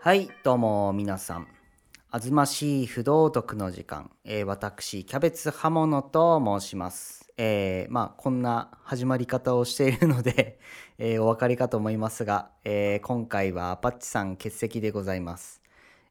[0.00, 1.48] はい、どうも皆さん。
[2.10, 7.32] あずましい不道徳の時間、えー私、キャベツ刃物と申します。
[7.36, 10.60] えーまあ、こんな始まり方をしているので、
[10.98, 15.60] えーお分かりかと思いますが、え今回はパッチさん欠席でございます。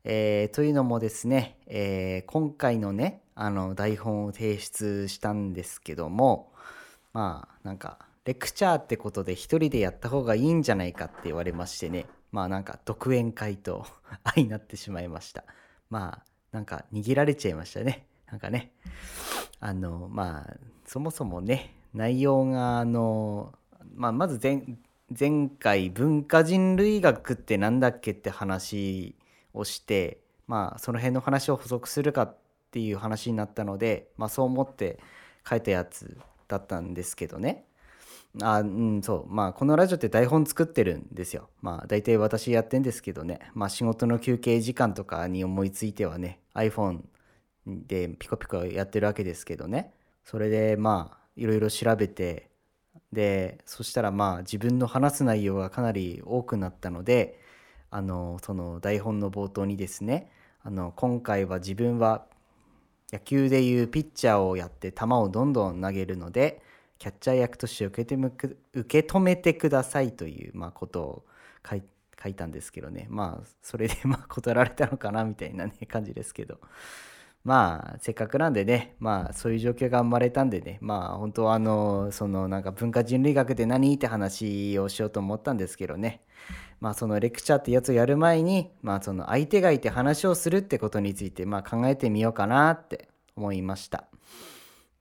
[0.03, 6.51] えというのもですね、え今回のね、あの、台本を提出したんですけども、
[7.13, 13.85] まあなんかレクチャーってことで一人でやった方がいいんじゃないかって言われましてねまあなんか独演会と
[14.35, 15.45] 相なってしまいました。
[15.89, 18.07] まあなんか逃げられちゃいましたね。
[18.29, 18.73] なんかね。
[19.61, 23.53] あのまあそもそもね内容があの、
[23.93, 24.65] まあ、まず前
[25.17, 29.15] 前回文化人類学ってなんだっけって話
[29.53, 32.37] をしてまあその辺の話を補足するかっ
[32.69, 34.99] ていう話になったのでまあそう思って
[35.49, 36.17] 書いたやつ
[36.49, 37.63] だったんですけどね。
[38.41, 39.33] あうんそう。
[39.33, 41.49] まあこのラジオって台本作ってるんですよ。
[41.61, 43.39] まあ大体私やってんですけどね。
[43.53, 47.01] まあ仕事の休憩時間とかに思いついてはね iPhone
[47.65, 49.93] でピコピコやってるわけですけどね。
[50.23, 52.49] それでまあいろいろ調べて
[53.11, 57.39] でそしたらまあ自分の話す内容がかなり多くなったので
[57.91, 60.29] あのその台本の冒頭にですね
[60.63, 62.25] あの今回は自分は
[63.11, 66.61] 野球でいうピッチャーをやって球をどんどん投げるので
[67.05, 71.25] キャッチャー役として受け止めく受け止めてくださいという、まあ、ことを
[71.69, 71.83] 書い
[72.21, 73.05] 書いたんですけどね。
[73.11, 76.57] まあそれでまあ断られたのかなみたいなね感じですけど。
[77.43, 83.93] まあせっかくなんでねまあそういう状況が生まれたんでねまあ本当はあのそのなんか文化人類学って何？
[83.93, 86.23] って話をしようと思ったんですけどね。
[86.79, 94.05] まあそのレクチャーってやつをやる前にまあその相手がいて話をするってことについてまあ考えてみようかなって思いました。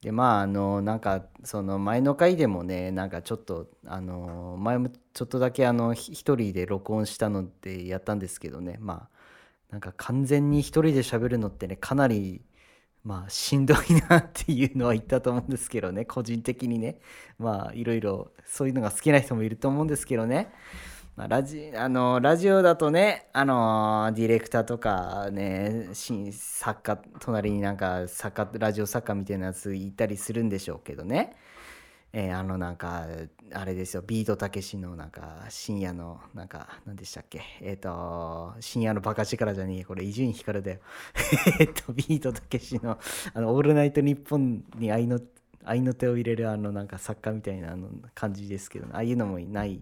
[0.04, 9.08] でまああのなんかその前の回でもねなんかちょっとあの前もちょっとだけあの一人で録音したのでやったんですけどねまあ
[9.70, 12.42] なんか完全に一人で喋るのってねかなり
[13.02, 13.78] まあしんどい
[14.10, 16.98] なっていうのは言ったと思うんですけどね個人的にね。
[17.38, 20.52] まあいろいろそういうのが好きな人もいると思うんですけどね。
[21.16, 31.36] まあ、ラジあのラジオだとね、あのディレクターとかねし作家隣になんか作家ラジオ作家みたいなやついたりするんでしょうけどね、
[32.12, 33.06] えーあのなんか
[33.52, 34.02] あれですよ。
[34.04, 37.42] ビートたけしのなんか深夜のなんか何でしたっけ？
[37.60, 40.80] えっ、と深夜のバカ力じゃねえこれ伊集院光だよ。
[41.60, 42.98] えっとビートたけしの
[43.34, 45.20] あの「オールナイトニッポン」に愛の
[45.64, 49.80] 愛の手を入れるあのなんか作家みたいなあの感じですけど、ああいうのもいない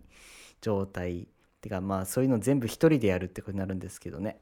[0.63, 1.29] 状態。
[1.61, 4.41] てかまあそういうの全部一人でやるってことになるんですけどね。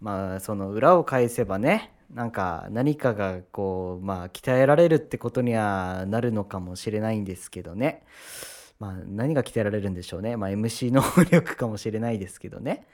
[0.00, 8.04] まあその裏を返せばねなんか何かがこうまあ鍛えられるってことにはなるのかもしれないんですけどね。
[8.78, 10.36] まあ何が鍛えられるんでしょうね。
[10.36, 12.86] まあ MC 能 力かもしれないですけどね。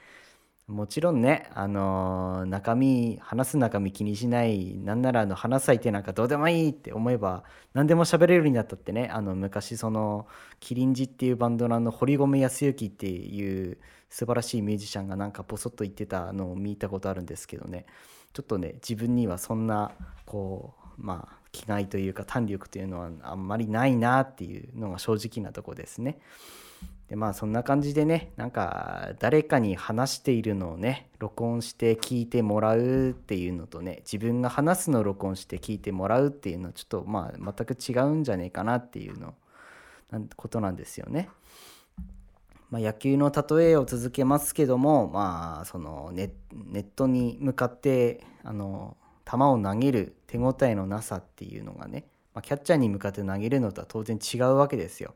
[0.71, 7.43] もちろんね、あのー中身話す中身気にしないなんならあの話す相手なんかどうでもいいって思えば
[7.73, 10.27] 何でも喋れるようになったってねあの昔その
[10.59, 13.77] キリンジっていうバンドのあの堀米康之っていう
[14.09, 17.85] 素晴らしいミュージシャンがなんかボソッと言ってたのを見たことあるんですけどね
[18.31, 19.91] ちょっとね自分にはそんな
[20.25, 26.19] こうまあ気概というか胆力というのはあんまりないなっていうのが正直なとこですね。
[27.11, 39.33] でまあそんな感じでねなんか誰かに話しているのをね録音して聞いてもらうっていうのとね自分が話すのを録音して聞いてもらうっていうのはちょっとまあ全く違うんじゃねえかなっていうの
[40.09, 41.27] なんことなんですよね。
[42.69, 48.95] まあ、野球の例えを続けますけどもまあそのネネットに向かってあの
[49.29, 55.13] 球を投げる手応えのなさっていうのがね、まあ、キャッチャーに向かって投げるのとは当然違うわけですよ。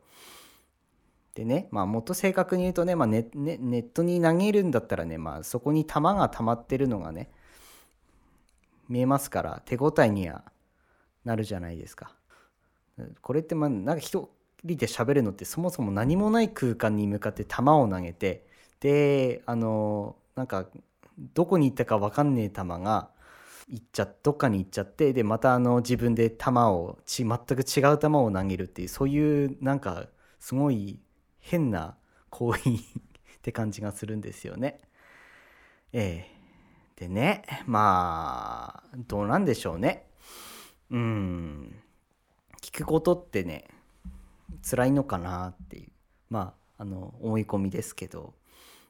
[1.36, 7.30] でね、まあ、もっと正確に言うとね、まあネネネットに投げるんだったらね、まあ、そこに球が溜まってるのがね
[8.88, 10.44] 見えますから手応えには
[11.26, 12.16] なるじゃないですか。
[13.20, 14.30] これってまあなんか一
[14.64, 18.46] 人で喋るのってそもそも何もない空間に向かって球を投げて
[18.80, 20.64] であのなんか
[21.34, 23.10] どこに行ったか分かんねえ球が
[23.68, 30.06] 行っちゃどっかに行っちゃってでまたあの自分で球をち全く違う球を投げるっていうそういうなんか
[30.40, 30.98] すごい
[31.46, 31.96] 変な
[32.28, 32.74] 行為っ
[33.40, 34.80] て感じがするんですよね。
[35.92, 36.36] ええ。
[36.96, 40.06] でねまあどうなんでしょうね。
[40.90, 41.76] うん。
[42.62, 43.68] 聞くことってね
[44.68, 45.88] 辛いのかなっていう。
[46.30, 48.34] まああの思い込みですけど。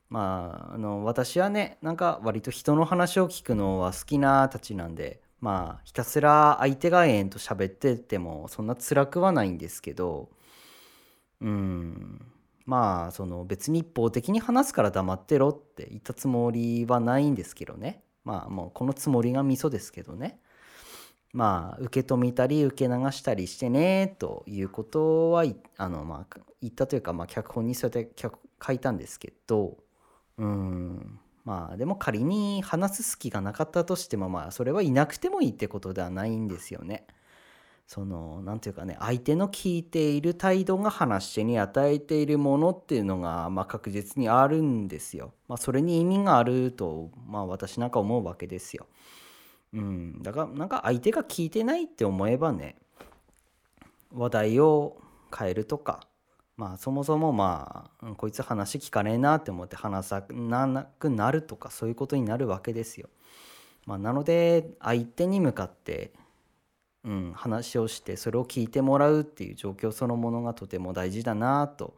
[0.09, 10.31] まああの私はねなんか割と人の話を聞くのは好きなたちなんでまあひたすら相手が延々と喋っててもそんな辛くはないんですけど。
[11.43, 12.27] うん。
[12.67, 18.03] まあその別に一方的に話すから黙ってろって言ったつもりはないんですけどね。
[18.25, 20.41] まあもうこのつもりがミソですけどね。
[21.33, 25.45] まあ受け止めたり受け流したりしてねということは
[25.77, 28.29] あのまあ言ったというかまあ脚本にそうやって
[28.67, 29.79] 書いたんですけど。
[30.39, 31.21] うん。
[31.45, 37.07] まあでも仮に話す隙がなかったとしてもまあそれはいなくてもいいってことではないんですよね。
[37.87, 45.35] その何て言うかね相手の聞いている態度が話し手に与えているものっていうのが、まあ、確実にあるんですよ。
[45.47, 48.87] まあ、それに意味があると、まあ、私なんか思うわけですよ。
[49.73, 52.77] うん、だからなんか相手が聞いてないって思えばね
[54.13, 54.97] 話題を
[55.37, 56.07] 変えるとか
[56.57, 63.09] まあそもそもまあこいつ話聞かねえなって思って話さなくなるとかそういうことになるわけですよ。
[63.85, 66.13] まあ、なので相手に向かって、
[67.07, 71.97] うん、話をしてそれを聞いてもらうっていう状況そのものがとても大事だなと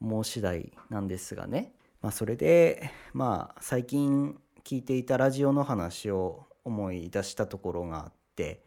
[0.00, 1.74] 思う次第なんですがね。
[2.00, 8.64] まあ、それでまあ最近聞いていたラジオの話を思い出したところがあって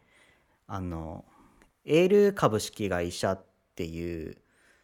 [0.68, 1.24] あの
[1.84, 3.44] エール株式会社っ
[3.74, 4.36] ていう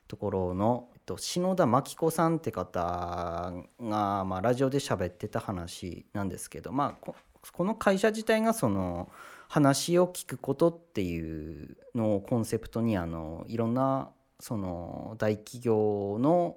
[0.09, 7.13] ところの、えっと、篠田真紀子さんって方が、まあ、ラジオで喋ってた話なんですけど、まあ、
[7.53, 9.11] この会社自体がその
[9.49, 16.57] 話を聞くことっていうのをコンセプトにあのいろんなその大企業の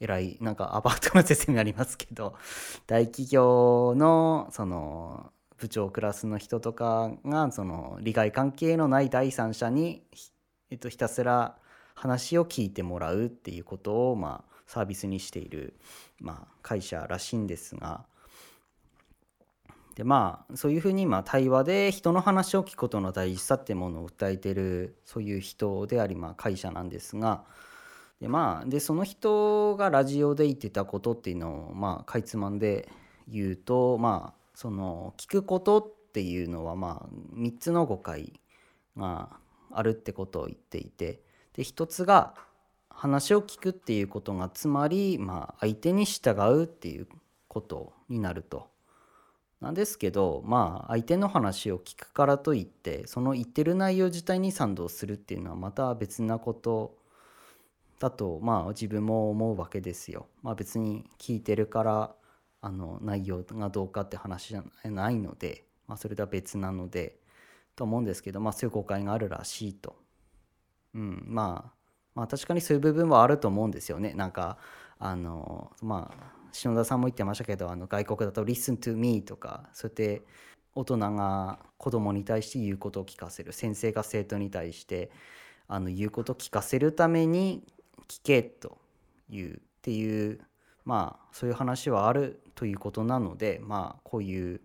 [0.00, 2.34] 偉いなんかアパートの説明ありますけど
[2.86, 10.02] 大企業のその部長クラスの人とかがその利害関係のない第三者に、
[10.70, 11.56] えっと、ひたすら
[11.94, 15.74] 話を聞いてもらうっていうことを、まあ、サービスにしている、
[16.18, 18.06] まあ、会社らしいんですが
[20.00, 27.44] でまあそういうふうにま対話で人の話を聞くことの大事さってものを訴えてるそういう人であり、まあ、会社なんですが
[28.18, 32.88] でまあでその人がラジオで言ってたことっていうのをまあかいつまんで
[33.28, 38.40] 言うとまあその聞くことっていうのはまあ3つの誤解
[38.96, 39.28] が
[39.70, 41.20] あるってことを言っていて
[41.52, 42.32] で一つが
[42.88, 47.06] 話を聞くっていうことがつまり、まあ、相手に従うっていう
[47.48, 48.79] ことになると。
[49.60, 56.96] なんですけどまあ相手の話を聞くからといってその言ってる内容自体に賛同するっていうのはまた別なこと
[57.98, 60.26] だとまあ自分も思うわけですよ。
[60.42, 62.14] まあ別に聞いてるから
[62.62, 67.16] あの内容がどうかって話じゃないので、まあ、それとは別なので
[67.76, 69.96] と思うんですけどまあそういう誤解があるらしいと。
[70.94, 71.80] うん、まあ
[72.14, 74.58] まあ確かにそういう部分はあると思うんですよねなんか
[74.98, 80.22] あのまあ篠田さんも言ってましたけどあの外国だと「listen to me」とかそうやって
[80.74, 85.10] 大人が子供に対して言うことを聞かせる先生が生徒に対して
[85.68, 87.64] あの言うことを聞かせるために
[88.08, 88.78] 聞けと
[89.28, 90.40] いうっていう
[90.84, 94.60] まあそういう話はあるということなのでまあこういう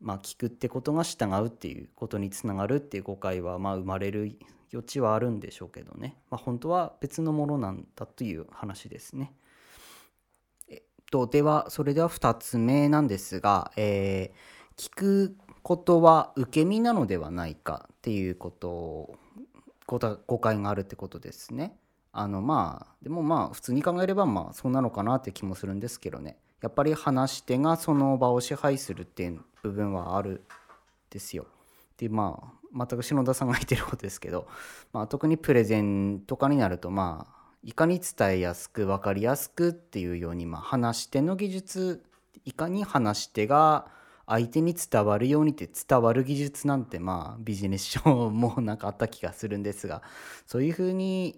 [0.00, 4.36] まあ聞くってことが従うっていうことにつながるっていう誤解はまあ生まれる
[4.72, 9.32] 余地はあるんでしょうけどね、まあ、本当は別のものなんだという話ですね。
[11.10, 19.14] と、ではそれでは2つ目なんですが、えー、聞くことは受け身なのではないかっていうこと
[20.26, 21.76] 誤解があるってことですね。
[22.12, 30.42] あのまあでもまあ普通に考えればまあそうなのかなって気もするんですけどねやっぱり話し手がその場を支配するっていう部分はある
[31.10, 31.46] ですよ。
[31.98, 34.46] でまあ全く篠田さんが言ってることですけど、
[34.92, 42.02] まあ、特にプレゼンとかになるとまあいかに伝えやすく分かりやすくっていうように、まあ、話し手の技術
[42.44, 43.86] いかに話し手が
[44.26, 50.02] 相手に伝わるようにって伝わる技術なんてまあビジネス書もなんかあった気がするんですが
[50.46, 51.34] そういうふうに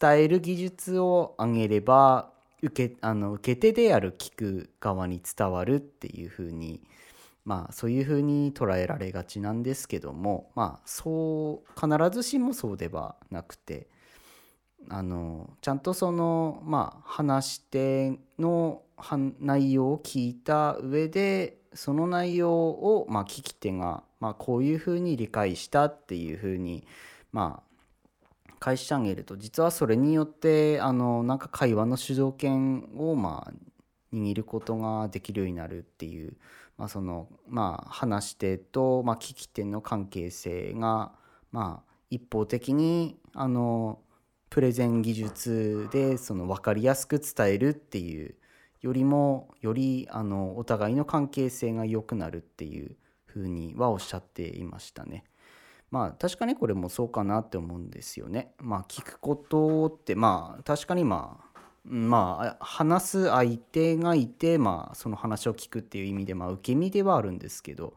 [0.00, 2.30] 伝える技術を上げれば
[2.62, 6.82] 受けあの受け手である聞く側に伝わるっていうふうに
[7.44, 13.88] まあそういうふうに捉えられがちなんですけどもまあそう必ずしもそうではなくて
[14.90, 18.82] あのちゃんとそのまあ話し手の
[19.40, 26.86] 内容を聞いた上でその内容をまあ聞き手がまあこういうふうに理解したっていうふうに
[27.32, 33.52] まあ返してあげると実はそれによってあのなんか会話の主導権をまあ
[34.12, 36.32] 握ることができるようになるっていう
[36.78, 41.12] まあ、そのまあ話し手と、まあ、聞き手の関係性が、
[41.50, 43.98] まあ、一方的にあの
[44.50, 48.34] プレゼン技術でその分かりやすく伝えるっていう
[48.80, 55.24] よりもよりあのお互いの関係性が良くなるっていうふうにはおっしゃっていましたね。
[55.90, 58.52] まあ確かにこれもそうかなって思うんですよね。
[58.58, 61.48] まあ聞くことってまあ確かにまあ
[61.84, 67.94] まあ話す相手がいて、まあ、その話を聞くっていう意味で、まあ、受け身ではあるんですけど、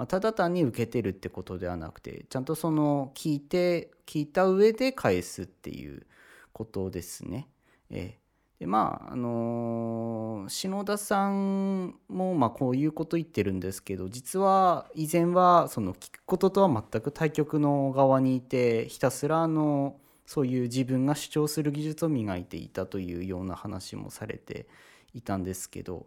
[0.00, 6.06] まあ、ただ単に受けてるってことではなくてちゃんとその聞いて聞いた上で返すっていう
[6.54, 7.48] ことですね。
[7.90, 24.66] えー、でまああのー、篠田さんもまあこういうこと言ってるんですけど実は以前はその聞くこととは全く対極の側にいてひたすらあのそういう自分が主張する技術を磨いていたというような話もされて
[25.12, 26.06] いたんですけど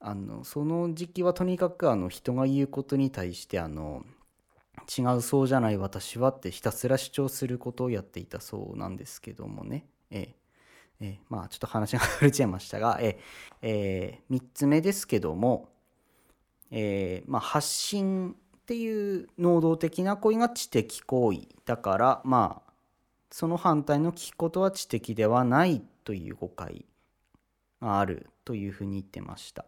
[0.00, 4.04] あのその時期はとにかくあの人が言うことに対してあの
[4.88, 9.86] 違うそうじゃない私はってひたすら主張することをやっていたそうなんですけどもね。
[10.10, 10.34] ええ。
[11.02, 13.18] えまあちょっと話が触れちゃいましたが、え
[13.62, 14.20] え。
[14.30, 15.68] ー、3つ目ですけども、
[16.70, 18.34] えまあ、発信っ
[18.66, 22.72] ていう能動的な行為が知的行為だからまあ
[23.30, 26.84] その反対の聞くことは知的ではないという誤解
[27.80, 29.64] があるというふうに言ってました。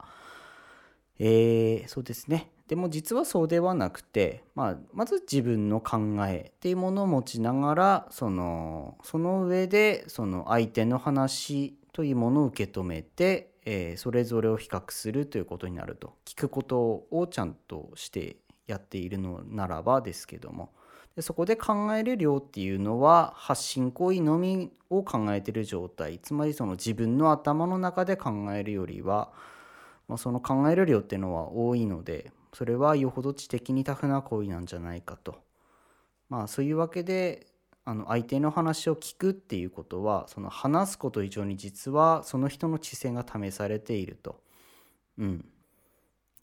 [1.18, 2.50] えー、そうですね。
[2.68, 16.14] でも実はそうではなくて、まあ、まず自分の考えっていうものを持ちながらそのその上でその相手の話というものを受け止めて、えー、それぞれを比較するということになると。
[16.24, 20.72] 聞くことをちゃんとしてやっているのならばですけども。
[21.14, 26.18] でそこで考える量っていうのは発信行為のみを考えてる状態。
[26.20, 29.30] つまりその自分の頭の中で考えるよりは、
[30.12, 35.40] まあ、その考える量っていうのは多いのでそれはよほど知的にタフな行為なんじゃないかと。
[36.28, 37.46] まあそういうわけで
[37.86, 44.42] あの相手の話を聞くっていうことはその話すこと以上に実はその人の知性が試されていると。
[45.16, 45.46] うん。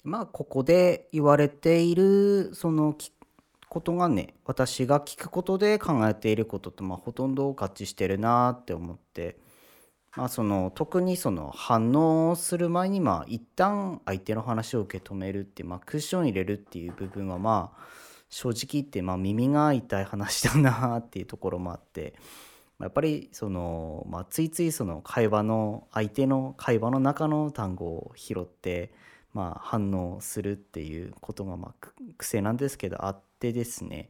[0.04, 2.96] まあここで言われているその
[3.70, 9.38] ことがね私が聞くことで考えていることとまあほとんど合致してるなって思って、
[10.16, 17.84] まあ、その特にその反応する前にまあ一旦相手の話を受け止めるってまあクッション入れるっていう部分はまあ
[18.30, 22.14] 正直言ってまあ耳が痛い話だなっていうところもあって。
[22.80, 28.94] やっぱりその、まあ、ついついその会話の相手の会話の中の単語を拾って
[29.34, 31.88] まあ、反応するっていうことがまあ
[32.18, 34.10] 癖なんですけどあってですね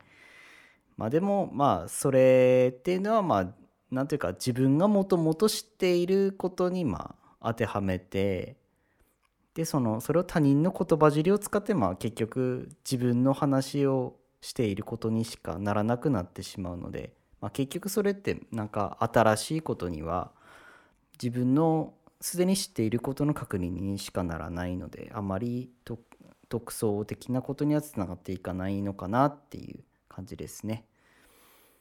[0.98, 3.48] まあでもまあそれっていうのはまあ
[3.92, 8.58] 何ていうか自分がもともと知っていることにまあ当てはめて
[9.54, 20.32] でそのそれを他人の言葉尻を使ってまあ結局自分の話をしていることにしかならなくなってしまうので、まあ、結局それってなんか新しいことには
[21.22, 25.70] 自分のすでに知っていることの確認にしかならないのであまり
[26.50, 30.86] 独創的なことにはつながっていかないのかなっていう感じですね。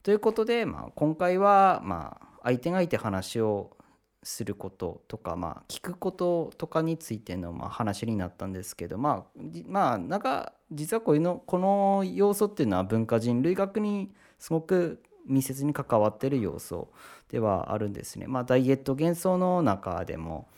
[0.02, 3.76] ということで、まあ、今回は、まあ、相手がいて話を
[4.22, 16.90] することとか、まあ、聞くこととかについての、まあ、話になったんですけど、まあ、まあ、なんか実はこういうのこの要素っていうのは文化人類学にすごく密接に関わってる要素
[17.28, 18.26] ではあるんですね。
[18.26, 20.48] まあ、ダイエット幻想の中でも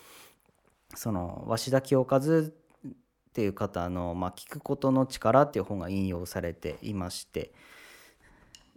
[0.95, 2.21] その鷲田清和っ
[3.33, 7.53] ていう方の、まあ、聞くことの力っていう本が引用されていまして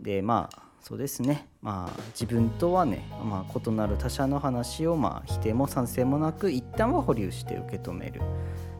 [0.03, 8.21] でまあそうですねまあ自分とはね、まあ、異なる他者の話を、まあ、否定も賛成もなく一旦は保留して受け止める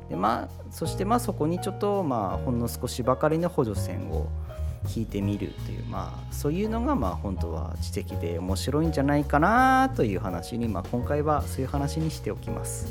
[0.10, 4.28] でまあそしてまあそこにちょっとまあほんの少しばかりの補助線を
[4.86, 12.88] 聞いてみるというまあそういうのがまあ本当は知的で面白いんじゃないかなという話に、まあ、今回はそういう話にしておきます。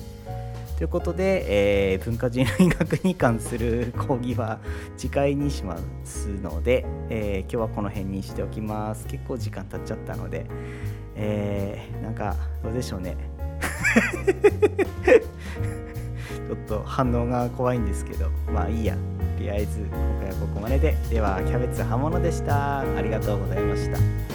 [0.76, 4.60] ということで、えー、文化人類学に関する講義は
[4.96, 9.06] 次回にしますので、えー、今日はこの辺にしておきます。
[9.06, 10.46] 結構時間経っちゃったので、
[11.14, 13.16] えー、なんかどうでしょうね。
[16.48, 19.12] ちょっと反応が怖いんですけど、まあいいやと。
[19.42, 24.31] りあえず今回はここまででではキャベツ刃物でしたありがとうございました